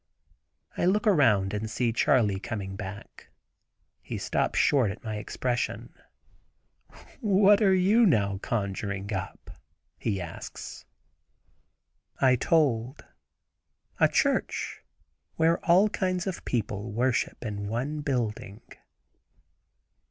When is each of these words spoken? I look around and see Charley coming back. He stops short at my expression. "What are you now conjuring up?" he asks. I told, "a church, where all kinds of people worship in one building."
I 0.75 0.85
look 0.85 1.05
around 1.05 1.53
and 1.53 1.69
see 1.69 1.93
Charley 1.93 2.39
coming 2.39 2.75
back. 2.75 3.29
He 4.01 4.17
stops 4.17 4.57
short 4.57 4.89
at 4.89 5.03
my 5.03 5.17
expression. 5.17 5.93
"What 7.19 7.61
are 7.61 7.75
you 7.75 8.07
now 8.07 8.39
conjuring 8.39 9.13
up?" 9.13 9.51
he 9.99 10.19
asks. 10.19 10.85
I 12.19 12.35
told, 12.35 13.05
"a 13.99 14.07
church, 14.07 14.81
where 15.35 15.63
all 15.63 15.87
kinds 15.87 16.25
of 16.25 16.45
people 16.45 16.91
worship 16.91 17.45
in 17.45 17.67
one 17.67 17.99
building." 18.01 18.61